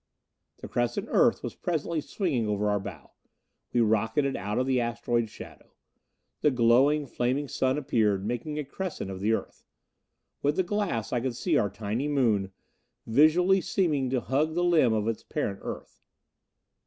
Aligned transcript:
The 0.61 0.67
crescent 0.67 1.09
Earth 1.11 1.43
was 1.43 1.53
presently 1.53 2.01
swinging 2.01 2.47
over 2.47 2.71
our 2.71 2.79
bow. 2.79 3.11
We 3.71 3.81
rocketed 3.81 4.35
out 4.35 4.57
of 4.57 4.65
the 4.65 4.81
asteroid's 4.81 5.29
shadow. 5.29 5.73
The 6.41 6.49
glowing, 6.49 7.05
flaming 7.05 7.47
Sun 7.47 7.77
appeared, 7.77 8.25
making 8.25 8.57
a 8.57 8.63
crescent 8.65 9.11
of 9.11 9.19
the 9.19 9.33
Earth. 9.33 9.63
With 10.41 10.55
the 10.55 10.63
glass 10.63 11.13
I 11.13 11.19
could 11.21 11.35
see 11.35 11.55
our 11.55 11.69
tiny 11.69 12.07
Moon, 12.07 12.51
visually 13.05 13.61
seeming 13.61 14.09
to 14.09 14.21
hug 14.21 14.55
the 14.55 14.63
limb 14.63 14.91
of 14.91 15.07
its 15.07 15.21
parent 15.21 15.59
Earth. 15.61 16.01